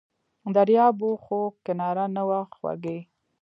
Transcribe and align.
دریاب 0.55 0.97
و 1.07 1.11
خو 1.23 1.39
کناره 1.65 2.05
نه 2.15 2.23
وه 2.27 2.39
خوږې! 2.55 2.99